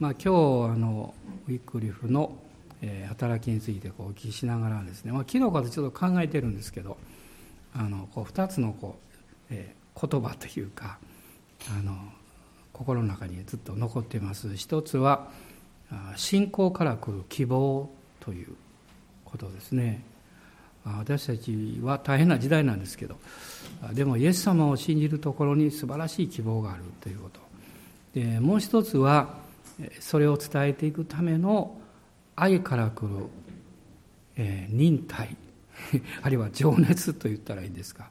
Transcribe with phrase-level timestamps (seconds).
[0.00, 0.32] まあ、今日あ
[0.78, 1.12] の
[1.46, 2.32] ウィックリフの、
[2.80, 6.96] えー、働きについてこうお聞きしながらですね、まあ、昨日からちょっと考えてるんですけど
[7.74, 9.14] あのこう2つのこう、
[9.50, 10.98] えー、言葉というか
[11.78, 11.94] あの
[12.72, 14.56] 心の中にずっと残っています。
[14.56, 15.28] 一つは
[16.16, 17.90] 信仰から来る希望
[18.20, 18.54] という
[19.26, 20.02] ことですね。
[20.86, 23.16] 私たちは大変な時代なんですけど
[23.92, 27.40] でもイエス様を信じるところに素晴らしい希望があるということ。
[28.14, 29.49] でもう一つは
[30.00, 31.78] それを伝えていくための
[32.36, 33.26] 愛から来る、
[34.36, 35.36] えー、忍耐
[36.22, 38.10] あるいは情熱と言ったらいいですか。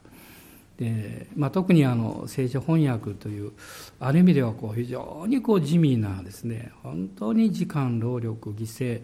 [0.78, 3.52] で、まあ、特にあの聖書翻訳という
[3.98, 9.02] ある意味ではこう非常にこう地味なですね本当に時間労力犠牲、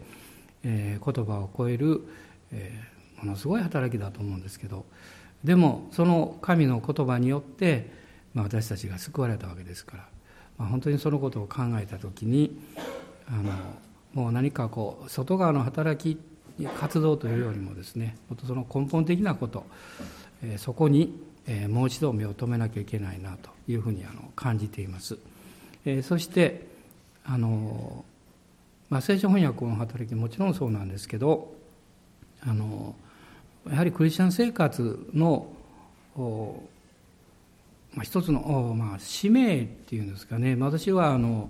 [0.63, 2.01] えー、言葉を超える、
[2.51, 4.85] えー、ものすごい働きだと思うんですけど
[5.43, 7.91] でもその神の言葉によって、
[8.33, 10.09] まあ、私たちが救われたわけですから、
[10.57, 12.57] まあ、本当にそのことを考えた時に
[13.27, 13.51] あの
[14.13, 16.19] もう何かこう外側の働き
[16.79, 19.65] 活動というよりもですねもっとその根本的なこと、
[20.43, 25.17] えー、そこに、えー、もう一度目を留めなきゃいけないなというふうにあの感じています。
[25.85, 26.67] えー、そして
[27.23, 28.03] あの、
[28.89, 31.53] まあ、聖書翻訳の働きもちろんそうなんですけど
[32.41, 32.95] あの
[33.69, 35.47] やはりクリスチャン生活の
[37.93, 41.49] まあ、一つの、まあ、使命っていうんですかね私はあの、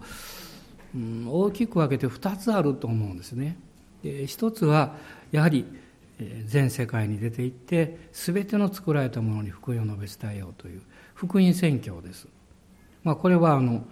[0.95, 3.57] うん、大きく分けて2つあると思うんですね。
[4.03, 4.95] で一つは
[5.31, 5.65] やはり
[6.45, 10.81] 全世界に出て行って全ての作られたものに福音を述べ伝えようという
[11.13, 12.27] 福音宣教です。
[13.03, 13.83] まあ、これはあの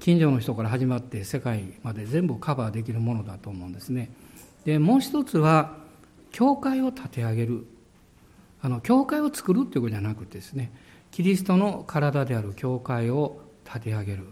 [0.00, 4.10] 近所の人から始まって世界まで全部カバーできるものだと思うんですね。
[4.64, 5.76] でもう一つは
[6.30, 7.66] 教会を立て上げる
[8.60, 10.72] あの教会を作るということじゃなくてですね
[11.12, 14.24] キリストの体である教会を立て上げる、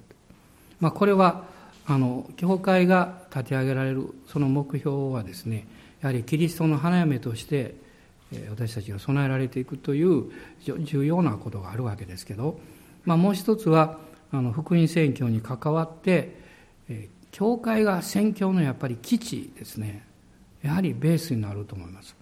[0.80, 1.44] まあ、これは
[1.86, 5.66] あの教会が立て上げられるその目標はですね
[6.00, 7.74] やはりキリストの花嫁として
[8.48, 10.30] 私たちが備えられていくという
[10.84, 12.58] 重要なことがあるわけですけど、
[13.04, 13.98] まあ、もう一つは
[14.32, 16.36] あの福音宣教に関わって
[17.32, 20.06] 教会が宣教のやっぱり基地ですね
[20.62, 22.14] やはりベースになると思います。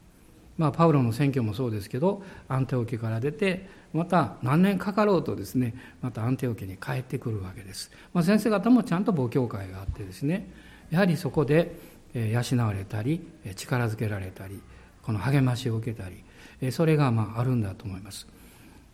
[0.57, 10.51] まあ、パウロの選挙もそうですけどアンテオ家から出てまた何年かかろうとですねまたアンテオ家に帰ってくるわけです、まあ、先生方もちゃんと母教会があってですね
[10.91, 11.77] やはりそこで
[12.15, 13.21] 養われたり
[13.57, 14.61] 力づけられたり
[15.03, 18.27] この励ましを受けたりそれがまああるんだと思います。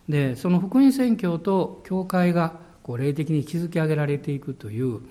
[0.07, 5.01] でその福音宣教と教会がこう霊的に築き上げられていくという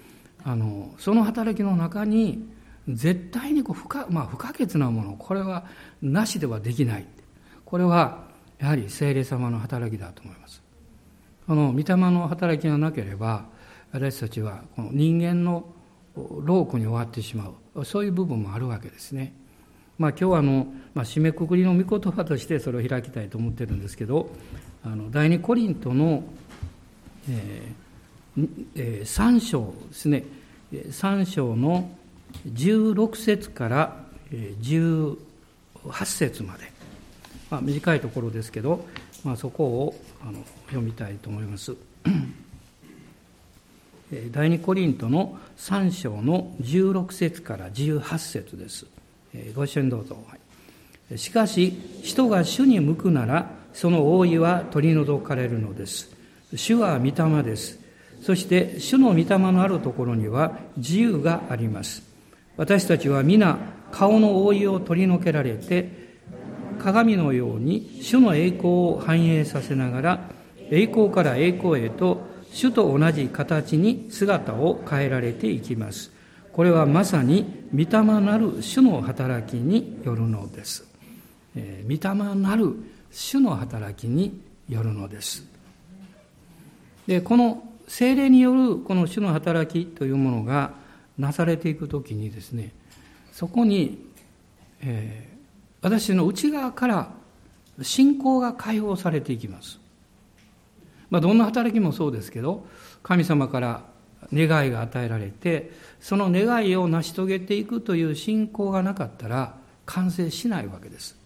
[0.45, 2.47] あのその働きの中に
[2.89, 5.65] 絶対にこう不可,、まあ、不可欠なものこれは
[6.01, 7.07] なしではできない。
[7.65, 8.29] これは
[8.59, 10.63] やはり聖霊様の働きだと思います。
[11.47, 13.47] この御霊の働きがなければ
[13.93, 15.65] 私たちはこの人間の
[16.17, 17.85] 労苦に終わってしまう。
[17.85, 19.35] そういう部分もあるわけですね。
[19.99, 24.29] まあ今日はあの、まあ、締めくくりの御言葉としてそれを開きたいと思ってるんですけど
[24.85, 26.25] あの第二コリントの、
[27.31, 30.25] えーえー、3章ですね。
[30.73, 31.91] 3章の
[32.47, 35.17] 16節から18
[36.05, 36.73] 節まで、
[37.51, 38.85] まあ、短いところですけど、
[39.25, 41.75] まあ、そこをあの読みたいと思います。
[44.31, 48.87] 第二コリントの3章の16節から18節です。
[49.55, 50.17] ご一緒にどうぞ。
[51.17, 51.73] しかし、
[52.03, 56.15] 人が主に向くなら、その覆いは取り除かれるのです。
[56.55, 57.79] 主は御霊です。
[58.23, 62.03] そして、主の御霊のあるところには自由があります。
[62.57, 63.59] 私たちは皆
[63.91, 65.91] 顔の覆いを取り除けられて
[66.85, 70.21] 鏡のように主の栄光を反映させながら
[70.71, 76.13] 栄光から栄光へと主と同じ形に姿を変えられていきます。
[76.53, 77.87] これはまさに御霊
[78.21, 80.87] なる主の働きによるのです。
[81.57, 82.77] えー、御霊なる
[83.11, 85.43] 主の働きによるのです。
[87.07, 90.73] で、この精霊によるこの主の働きというものが
[91.19, 92.73] なされていくときにですね
[93.33, 93.99] そこに、
[94.81, 95.34] えー、
[95.85, 97.11] 私の内側から
[97.83, 99.79] 信仰が解放されていきます。
[101.11, 102.67] まあ、どんな働きもそうですけど
[103.03, 103.83] 神様から
[104.33, 111.19] 願いが与えられてその願いを成し遂げていくという信仰がなかったら完成しないわけです。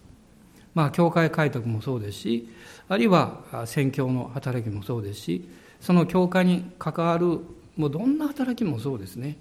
[0.75, 2.49] まあ、教会開拓もそうですし
[2.89, 5.49] あるいは宣教の働きもそうですし
[5.81, 7.41] その教会に関わる
[7.77, 9.37] もうどんな働きもそうですね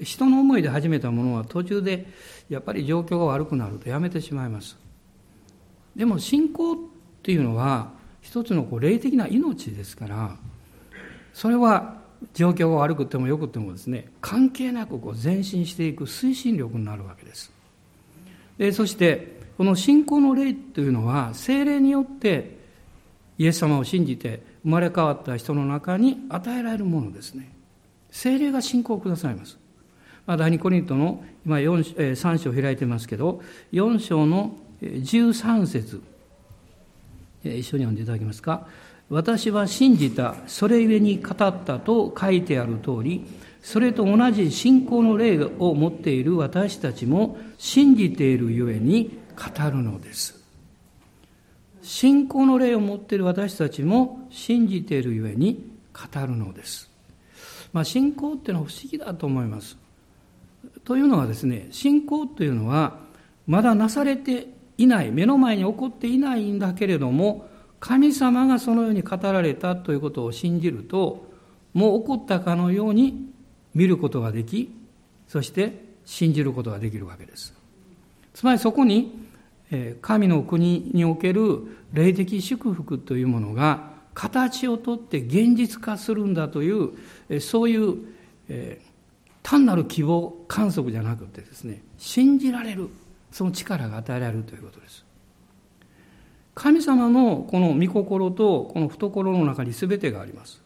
[0.00, 2.06] 人の思いで始めたものは途中で
[2.48, 4.76] やっぱり状況が悪くなるとやめてしまいます。
[5.94, 6.76] でも信仰っ
[7.22, 10.36] ていうのは一つのこう霊的な命ですから
[11.32, 11.98] それは
[12.32, 17.52] 状況が悪くてもよくてもですね関係なくこう前進していく推進力になるわけです。
[18.58, 22.58] でそしてこの信仰の霊というのは精霊によって
[23.38, 27.52] イエス様を信じて生まれ変わった人の中に与えられるものですね。
[28.10, 29.58] 精霊が信仰をくださいます、
[30.26, 33.42] まあ、第二コリントの今4、え3章開いてますけど
[33.72, 36.02] 4章の13節
[37.44, 38.66] え一緒に読んでいただけますか？
[39.10, 43.26] 私は信じた、それゆえに語ったと書いてある通り、
[43.62, 50.42] それと同じ信仰の霊を持っている私たちも信じているゆえに語るのです。
[51.82, 56.90] 信仰の霊を持っている私たちも信じているゆえに語るのです。
[57.74, 59.76] まあ、信仰っていうのは不思議だと思います。
[60.84, 62.98] というのはですね、信仰というのは
[63.46, 67.48] まだなされていない、目の前に起こっていないんだけれども、
[67.80, 71.26] 神様がそのように語られたということを信じると、
[71.72, 73.30] もう起こったかのように
[73.74, 74.74] 見ることができ、
[75.28, 77.54] そして信じることができるわけです。
[78.32, 79.24] つまりそこに、
[80.02, 87.96] 神の国における霊的祝福というものが形をとって現実化するんだという、そういう、
[89.44, 92.88] 単なる希望観測じゃなくてですね、信じられる、
[93.30, 95.04] その力が与えられるということです。
[96.54, 100.62] 神様のこの御心とこの懐の中に全てがあります。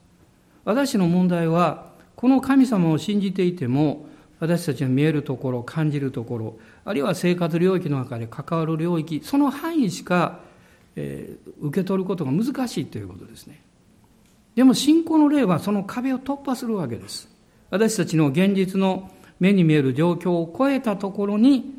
[0.64, 4.06] 私の問題は、この神様を信じていても、
[4.38, 10.38] 私たちが見えるところ、感じるところ、あるいは生活領域の中で関わる領域、その範囲しか、
[10.94, 13.60] えー、受け取ることが難しいということですね。
[14.54, 17.37] でも信仰の霊はその壁を突破するわけです。
[17.70, 19.10] 私たちの現実の
[19.40, 21.74] 目に見える状況を超えたところに、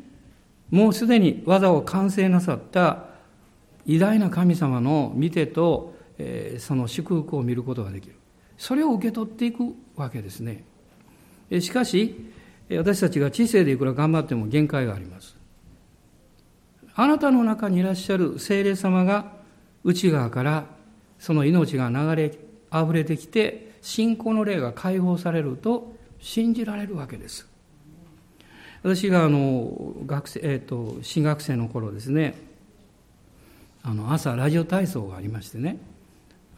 [0.70, 3.06] もうすでに技を完成なさった
[3.86, 8.14] 偉大な神様の見てと、えー、その祝福を見ることができる。
[8.56, 10.64] それを受け取っていくわけですね。
[11.60, 12.30] しかし、
[12.70, 15.36] 私たちが知性でいくら頑張っても限界があります。
[16.94, 19.32] あなたの中にいらっしゃる精霊様が
[19.82, 20.66] 内側から
[21.18, 22.38] その命が流れ
[22.72, 27.48] 溢れてきて信仰の霊が解放されると信じられるわけです。
[28.82, 32.34] 私があの学生、えーと新学生の頃ですね
[33.82, 35.78] あの朝ラジオ体操がありましてね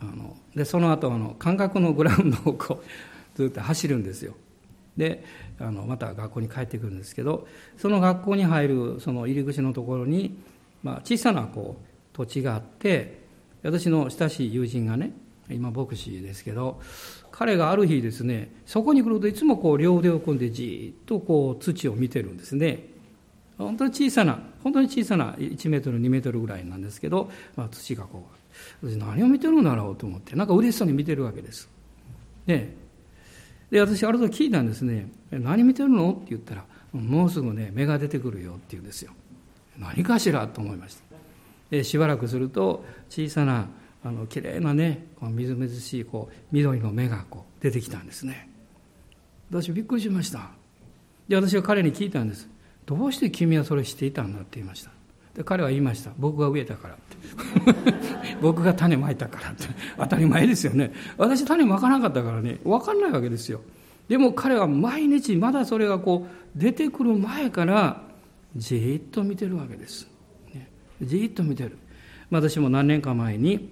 [0.00, 2.85] あのでその後あの感覚のグラウンドをこう
[3.37, 4.35] ずっと走るんですよ
[4.97, 5.25] で
[5.58, 7.47] あのまた学校に帰ってくるんですけど
[7.79, 10.37] その学校に入るその入り口のところに、
[10.82, 13.23] まあ、小さなこう土地があって
[13.62, 15.12] 私の親しい友人がね
[15.50, 16.81] 今牧師ですけど
[17.31, 22.93] 彼がある日ですねそこに来るといつもこう両腕を組んでじっとこう土を見てるんですね
[23.59, 28.27] 本当に小さな、本当に小さな1メートル、2メートルぐらいなんですけど、まあ、土がこ
[28.83, 31.69] う、私何を見てるんだろうと思って、なんか嬉しそうに見てるわけです。
[32.47, 32.75] で、
[33.71, 36.12] で私、ある時聞いたんですね、何見てるの？
[36.12, 39.12] って言ったら、もうすぐね、芽が出てくるよって言うんですよ。
[39.79, 40.97] 何かしらと思いまし
[41.71, 41.85] た。
[41.85, 43.69] しばらくすると、小さな、
[44.04, 48.49] あの綺麗なね、このみずみずしいこう緑の芽がこう出てきたんですね。
[49.50, 50.50] 私、びっくりしました。
[51.28, 52.49] で、私は彼に聞いたんです。
[52.87, 54.90] どうして君はそれしていたんだって言いました。
[55.34, 56.10] で彼は言いました。
[56.19, 57.16] 僕が植えたからって。
[58.43, 59.64] 僕が種まいたからって。
[59.96, 60.93] 当たり前ですよね。
[61.16, 62.58] 私種まかなかったからね。
[62.64, 63.62] 分かんないわけですよ。
[64.08, 68.03] でも彼は毎日まだそれがこう出てくる前から
[68.56, 70.06] じっと見てるわけです、
[70.53, 70.69] ね、
[71.00, 71.79] じっと見てる。
[72.31, 73.70] 私も何年か前に、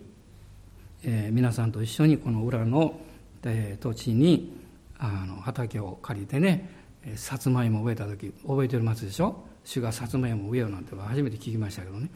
[1.02, 3.00] えー、皆さんと一緒にこの裏の、
[3.44, 4.52] えー、土地に
[4.98, 6.70] あの畑を借りてね
[7.16, 9.44] さつまいも植えた時覚えておりますでしょ？
[9.64, 12.10] 主がさつまいも植えようなんて初めて聞きましたけどね。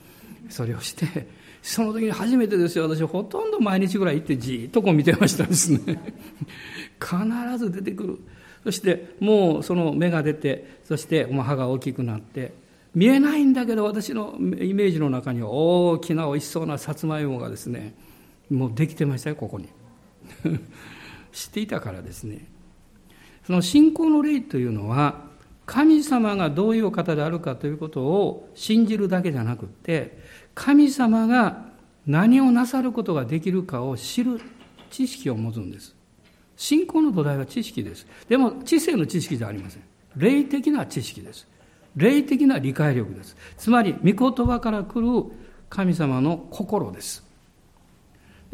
[0.50, 1.26] それをして
[1.62, 2.84] その時に初めてですよ。
[2.88, 5.78] 私ほとんど毎日ぐらい行ってじっとこう見てましたですね。
[7.00, 8.18] 必ず出てくる。
[8.64, 12.52] そしてもうその芽が出てそして葉が大きくなって
[12.94, 17.94] 見えないんだけど私のイメージの中には大きなおいしそうなさつまいもがですね
[18.50, 19.68] もうできてましたよここに
[21.32, 22.46] 知っていたからですね
[23.46, 25.22] その信仰の霊というのは、
[25.66, 30.18] 神様がどういう方であるかということを信じるだけじゃなくて、
[30.54, 31.64] 神様が
[32.06, 34.40] 何をなさることができるかを知る
[34.90, 35.94] 知識を持つんです。
[36.56, 38.06] 信仰の土台は知識です。
[38.28, 39.82] でも知性の知識じゃありません。
[40.16, 41.46] 霊的な知識です。
[41.96, 43.36] 霊的な理解力です。
[43.56, 45.30] つまり、御言葉から来る
[45.68, 47.23] 神様の心です。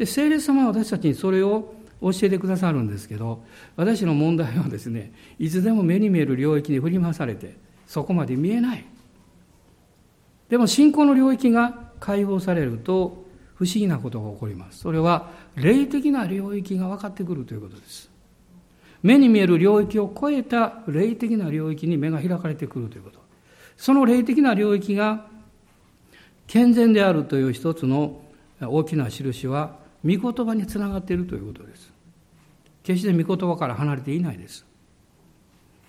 [0.01, 3.43] で、聖霊様は私たちにそれを教えてくださるんですけど
[3.75, 7.55] 私の問題はですねいつでも目に見える領域に振り回されて
[7.85, 8.83] そこまで見えない。
[10.49, 14.79] でも信仰の領域が解放されると不思議なことが起こります。
[14.79, 18.09] それは霊的な領域が分かってくるということです。
[19.03, 23.19] 目に見える領域を超えた霊的な領域に目が開かれてくるということ。
[23.77, 25.27] その霊的な領域が
[26.47, 28.19] 健全であるという一つの
[28.59, 31.91] 大きな印は、御言葉につながっているということです。
[32.83, 34.65] 決して御言葉から離れていないです。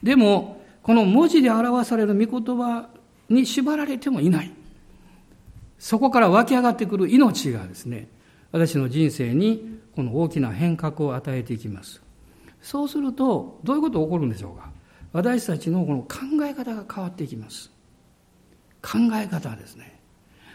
[0.03, 2.89] でも、この文字で表される御言葉
[3.29, 4.53] に縛られてもいない。
[5.79, 8.09] そこから湧き上がってくる命がですね、
[8.51, 12.03] 私の人生にこの大きな変革を与えていきます。
[12.61, 14.71] そうすると、どういうことが起こるんでしょうか。
[15.13, 17.71] 私たちのこの考え方が変わっていきます。
[18.83, 19.99] 考え方ですね。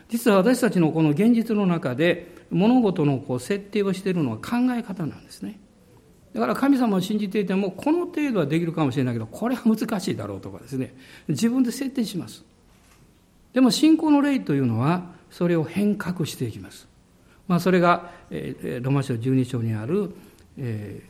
[0.09, 5.59] 実は私たちのこの現実の中で物事のこう設定をしているのは考え方なんですね。
[6.33, 10.95] だから神様を信じていても、この程度はできるかもしれないけど、これは難しいだろうとかですね、
[11.27, 12.43] 自分で設定します。
[13.53, 16.87] でも信仰の霊というのは、それを変革していきます。
[17.47, 20.13] まあ、それが、えー、ロマ書12章にある、
[20.57, 21.01] え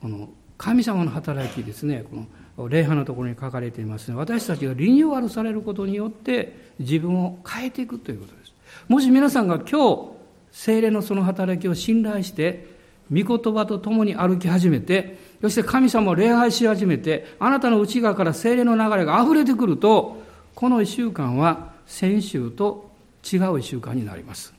[0.00, 2.16] ー、この神様の働きですね、こ
[2.62, 4.16] の礼拝のところに書かれていますね。
[4.16, 8.52] 私たちがリニューアルされることによって自分を変えていくということです。
[8.88, 10.13] もし皆さんが今日、
[10.54, 12.72] 精霊のその働きを信頼して、
[13.12, 20.22] 御言葉と共に歩き始めて、そして神様を礼拝し始めて、あなたの内側から精霊の流れが溢れてくると、
[20.54, 22.88] この一週間は先週と
[23.30, 24.54] 違う一週間になります。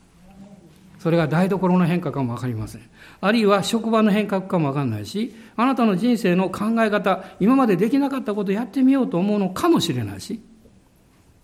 [0.98, 2.82] それが台所の変化かもわかりません。
[3.22, 10.42] あるいは職場の変革かもわかんないし、あなたの人生の考え方、今までできなかったことをやってみようと思うのかもしれないし、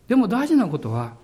[0.09, 1.14] でも大事なことは、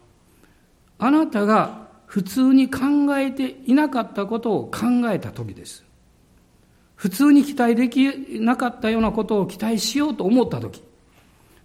[0.98, 2.80] あなたが普通に考
[3.18, 5.84] えていなかったことを考えた時です。
[6.96, 10.82] 普通に期待できなかったようなことを期待しようと思った時。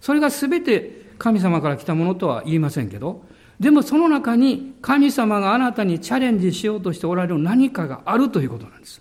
[0.00, 3.24] それが全て神様から来たものとは言いませんけど、
[3.58, 9.00] でもその中に神様があなたにチャレンジしようとしておられる何かがあるということなんです。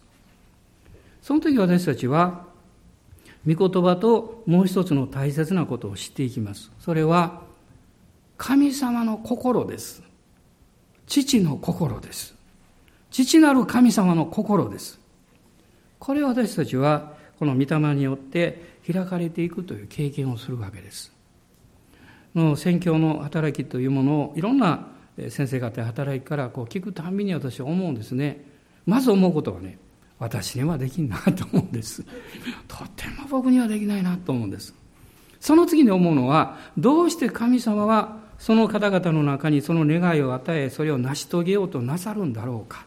[1.22, 2.46] その時私たちは、
[3.46, 6.72] 御言葉ともう一つの大切なことを知っていきます。
[6.80, 7.42] それは、
[8.38, 10.04] 神様の心です。
[11.22, 12.34] 父の心です。
[13.12, 15.00] 父なる神様の心です。
[16.00, 21.14] これを私たちはこの御霊によって開かれていくという経験をするわけです。
[22.34, 24.88] の宣教の働きというものをいろんな
[25.30, 28.44] 先生方や働きからこう聞くたびに私は思うんですね。
[28.88, 29.78] まず思うことはね、
[30.18, 32.04] 私にはできんなと思うんです。
[32.68, 34.74] とっても僕にはできないなと思うんです。
[35.40, 42.86] その次に思うのは、どうして神様はその方々の中にその願いを与え、それを成し遂げようとなさるんだろうか。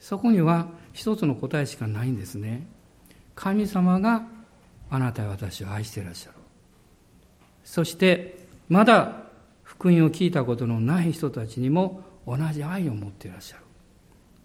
[0.00, 2.66] そこには一つの答えしかないんですね。
[3.34, 4.24] 神様が
[4.90, 6.36] あなたや私を愛していらっしゃる。
[7.64, 9.22] そして、まだ
[9.62, 13.62] 福音を聞いたことのない人たちにも同じ愛を持っていらっしゃる。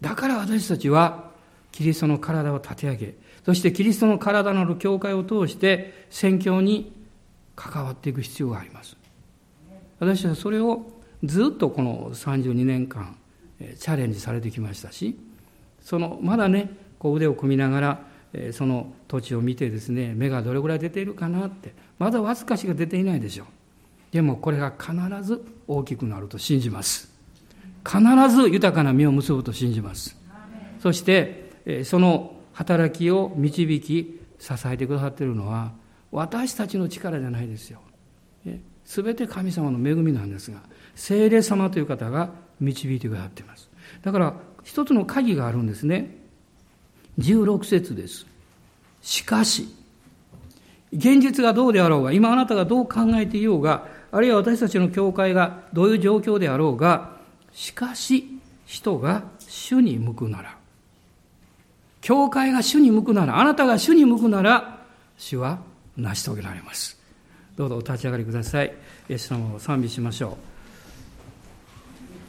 [0.00, 1.30] だから私たちは
[1.72, 6.92] キリストの体を立て上げ、そしてキリストの体のある教会を通して宣教に
[7.56, 8.97] 関わっていく必要があります。
[9.98, 10.86] 私はそれを
[11.24, 13.16] ずっとこの32年間
[13.58, 15.18] チャレンジされてきましたし
[15.80, 18.00] そのまだねこう腕を組みながら
[18.52, 23.46] その土地を見てですね芽がどれぐらい出ているかなってまだわずかしか出ていないでしょう。
[24.12, 27.10] でもこれが必ず大きくなると信じます。
[27.86, 28.00] 必
[28.34, 30.16] ず豊かな実を結ぶと信じます。
[30.80, 31.50] そして
[31.84, 35.72] その働きを導き支えてくださっているのは
[36.12, 37.80] 私たちの力じゃないですよ。
[38.88, 40.60] すべて神様の恵みなんですが、
[40.94, 43.68] 聖霊様という方が導いてくださっています。
[44.02, 46.16] だから、一つの鍵があるんですね。
[47.18, 48.26] 16節です。
[49.02, 49.68] しかし、
[50.90, 57.18] 現実がどうであろうが、今あなたがどう考えていようが、あるいは私たちの教会がどういう状況であろうが、
[57.52, 60.56] しかし、人が主に向くなら、
[62.00, 64.78] 教会が主に向くなら、あなたが主に向くなら、
[65.18, 65.58] 主は
[65.98, 66.97] 成し遂げられます。
[67.58, 68.72] どうぞお立ち上がりください。
[69.08, 70.38] イエス様を賛美しましょ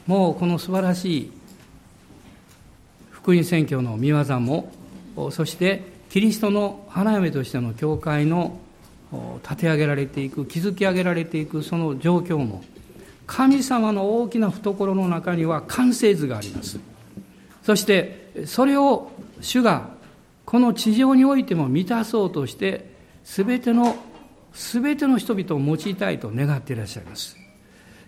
[0.08, 0.10] う。
[0.10, 1.32] もうこの素晴らしい
[3.10, 4.72] 福音宣教の見業も、
[5.30, 8.58] そしてキリストの花嫁としての教会の
[9.44, 12.64] 立て上げられていく、築き上げられていくその状況も、
[13.28, 16.80] 神様の大きな懐の中には完成図があります。
[17.62, 19.90] そしてそれを主が
[20.44, 22.90] この地上においても満たそうとして、
[23.22, 23.94] すべての
[24.52, 27.36] すべての人々を用いたいと願っていらっしゃいます。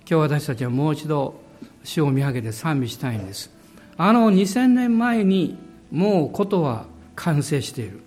[0.09, 1.41] 今日私たちはもう一度
[1.85, 3.51] 主を見上げて賛美したいんです。
[3.97, 5.59] あの2000年前に
[5.91, 8.01] もうことは完成している。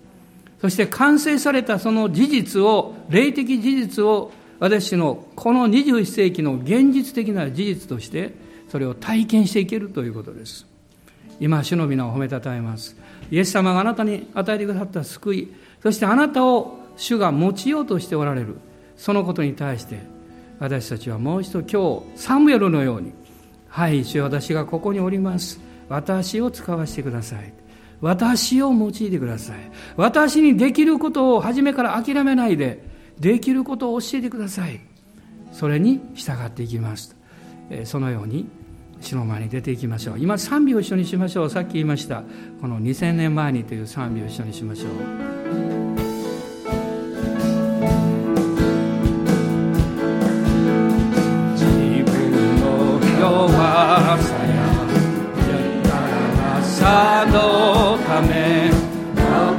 [0.60, 8.34] そして完成されたその事実を、霊的事実を私のこの21世紀の現実的な事実として
[8.70, 10.66] それを体験していけるということです。
[11.38, 12.96] 今、主の皆を褒めたたえます。
[13.30, 15.52] イエス様があなたに与えてくださった救い
[15.82, 18.58] そしてあなたを主が持ちようとしておられる。
[18.96, 20.00] そのことに対して
[20.58, 23.12] 私たちはもう一度今日サムエルのように
[23.68, 25.60] 「はい主私がここにおります。
[25.88, 27.52] 私を使わせてください」
[28.00, 29.56] 私を用いてください。
[29.96, 32.82] 私にできることを初めから諦めないで
[33.18, 34.80] できることを教えてください。
[35.52, 37.16] それに従っていきます。
[37.84, 38.46] そのように
[39.00, 40.18] 主の前に出ていきましょう。
[40.18, 41.50] 今賛美を一緒にしましょう。
[41.50, 42.22] さっき言いました
[42.60, 45.75] この2000年前にという賛美を一緒にしましょう。
[56.86, 58.70] さのため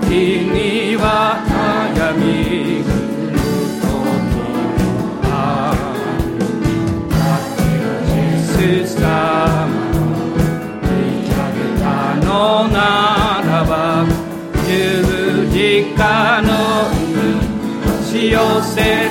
[0.08, 2.24] 時には悩み
[8.48, 9.04] ス様
[10.84, 10.88] 見
[11.28, 11.86] 上げた
[12.26, 12.30] の
[12.70, 12.78] な
[13.46, 13.76] らば
[14.66, 14.72] 十
[15.52, 15.58] 字
[15.98, 16.02] 架
[16.44, 16.50] の
[18.06, 19.07] し寄せ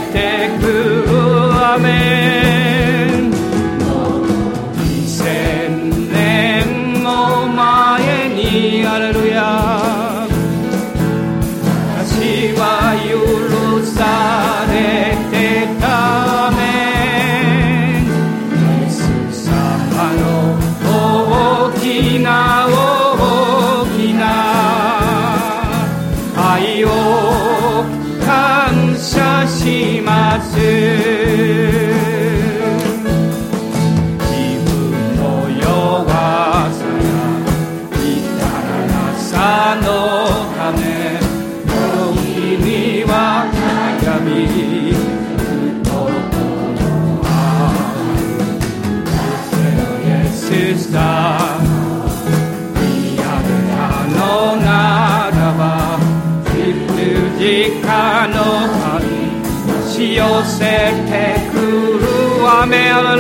[30.67, 31.16] ま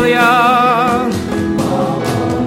[0.06, 1.66] 雨アレルヤ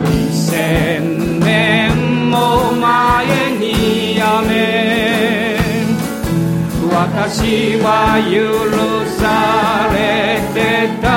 [0.06, 5.58] 二千年も前に雨
[6.92, 8.40] 私は許
[9.20, 9.98] され
[10.54, 10.58] て
[11.02, 11.08] た。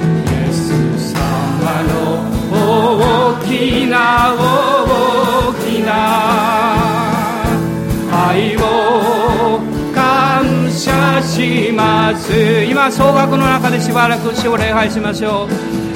[0.00, 0.56] イエス
[1.12, 1.16] 様
[1.84, 1.92] の
[2.52, 3.94] 大きな
[4.34, 6.37] 大きな。
[11.38, 15.48] します今総額の中でしばらく主を礼拝しましょう。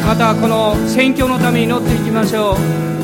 [0.07, 2.57] またこの宣教のために祈っていきましょ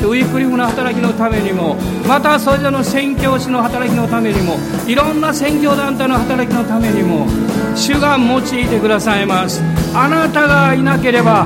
[0.03, 1.75] うウィークリフの働きのためにも
[2.07, 4.55] またそれぞれの宣教師の働きのためにも
[4.87, 7.27] いろんな宣教団体の働きのためにも
[7.75, 9.61] 主が用いてくださいます。
[9.93, 11.45] あなたがいなければ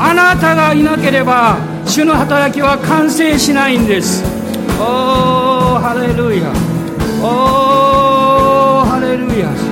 [0.00, 4.24] あなたがいなければ主の働きは完成しないんです。
[4.80, 6.50] おーハレルヤ。
[7.22, 9.71] おーハレルヤ。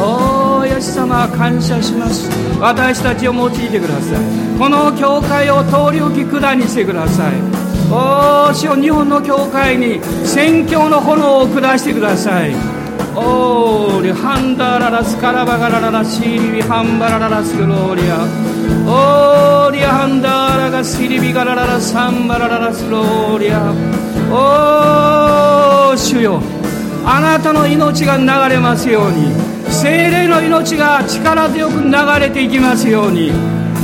[0.00, 2.30] おーイエス様感謝します。
[2.60, 4.18] 私たちを用いてください。
[4.58, 7.34] この教会を通り置き管にしてください。
[7.90, 12.54] おー主よ日本の教会に宣教の炎を下してください。
[13.16, 18.22] おーリハンダララスカラバガラララシーリハンバラララスグローリア。
[18.86, 23.72] おーリハンダラガシリビガラララサンバラララスローリア。
[24.30, 26.40] おー主よ
[27.04, 29.57] あなたの命が流れますように。
[29.70, 33.32] 精霊の命が力強く流れていきますように。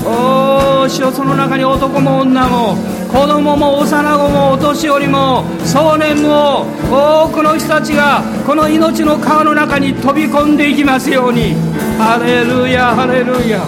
[0.07, 2.77] おお主よその中に男も女も
[3.11, 11.55] 子供も幼子もお年寄りも少年も多くの人たちがこの命の川の中に飛び込んでいきますように。
[11.97, 13.63] ハレルヤハレルヤ。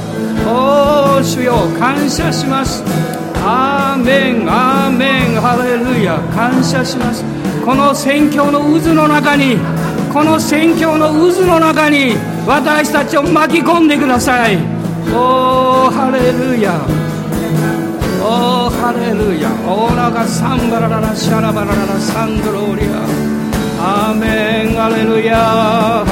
[0.47, 2.85] おお主よ感謝します。
[3.37, 5.41] アーメンアーメン。
[5.41, 7.25] ハレルヤ感謝します。
[7.65, 9.57] この宣教の渦の中に
[10.17, 12.15] この宣教の渦の中に
[12.47, 14.57] 私たちを巻き込んでください。
[15.13, 16.73] おーハレルヤ。
[18.25, 19.51] おーハレルヤ。
[19.69, 23.05] おーラがサンバラララシャラバラララサンドローリア。
[24.09, 26.06] アーメンハレルヤ。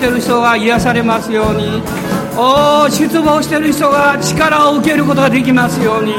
[0.00, 1.82] てる人が癒されますように。
[2.36, 6.14] お失望している人が力を受けることができますように。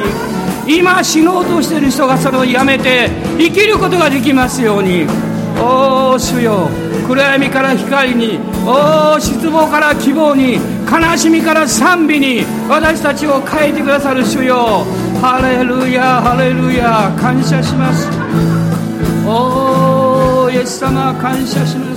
[0.68, 5.08] 今死のうとしている人がそれをやめて生きることができますように。
[5.60, 6.70] おお主よ。
[7.08, 8.40] 暗闇から光に。
[8.66, 10.60] おお失望から希望に。
[10.90, 12.46] 悲しみから賛美に。
[12.70, 14.86] 私たちを変えてくださる主よ。
[15.22, 17.12] ハレルヤハレルヤ。
[17.20, 18.08] 感謝します。
[19.26, 21.91] おおイエス様感謝します。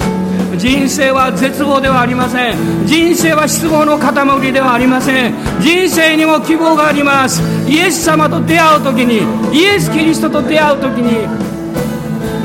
[0.56, 2.86] 人生は絶望ではありません。
[2.86, 5.34] 人生は失望の塊ではありません。
[5.60, 7.42] 人生にも希望があります。
[7.68, 9.22] イエス様と出会う時に
[9.56, 11.26] イエス・キリストと出会う時に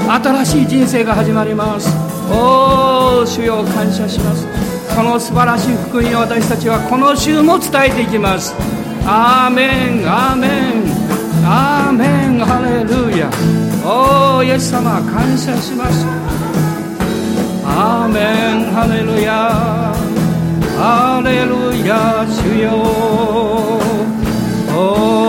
[0.09, 1.89] 新しい人生が始まります。
[2.31, 4.47] おお主よ感謝します。
[4.95, 8.55] この素晴らしい福音を私たちはこの週も伝えていきます。
[9.05, 9.67] アーメ
[10.01, 11.09] ンアーメン。
[11.45, 13.29] アーメンハレルヤ。
[13.83, 16.48] おおイエス様感謝します。
[17.77, 18.73] 아멘.
[18.73, 19.93] 할렐루야.
[20.77, 22.71] 할렐루야 주여.
[24.75, 25.28] 오.